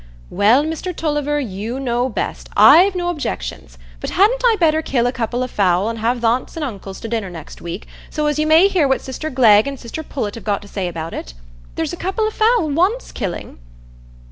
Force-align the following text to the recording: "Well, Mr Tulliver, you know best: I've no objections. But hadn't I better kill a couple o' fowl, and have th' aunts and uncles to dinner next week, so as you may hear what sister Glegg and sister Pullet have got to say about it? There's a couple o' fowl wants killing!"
"Well, 0.31 0.63
Mr 0.63 0.95
Tulliver, 0.95 1.39
you 1.39 1.79
know 1.79 2.09
best: 2.09 2.49
I've 2.57 2.95
no 2.95 3.09
objections. 3.09 3.77
But 3.99 4.09
hadn't 4.09 4.41
I 4.43 4.57
better 4.59 4.81
kill 4.81 5.05
a 5.05 5.11
couple 5.11 5.43
o' 5.43 5.47
fowl, 5.47 5.89
and 5.89 5.99
have 5.99 6.21
th' 6.21 6.23
aunts 6.23 6.55
and 6.57 6.63
uncles 6.63 6.99
to 7.01 7.07
dinner 7.07 7.29
next 7.29 7.61
week, 7.61 7.85
so 8.09 8.25
as 8.25 8.39
you 8.39 8.47
may 8.47 8.67
hear 8.67 8.87
what 8.87 9.01
sister 9.01 9.29
Glegg 9.29 9.67
and 9.67 9.79
sister 9.79 10.01
Pullet 10.01 10.33
have 10.33 10.43
got 10.43 10.63
to 10.63 10.67
say 10.67 10.87
about 10.87 11.13
it? 11.13 11.35
There's 11.75 11.93
a 11.93 11.97
couple 11.97 12.25
o' 12.25 12.31
fowl 12.31 12.69
wants 12.71 13.11
killing!" 13.11 13.59